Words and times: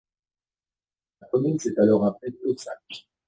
La 1.21 1.27
commune 1.27 1.59
s'est 1.59 1.79
alors 1.79 2.03
appelée: 2.07 2.35
Taussac. 2.43 3.07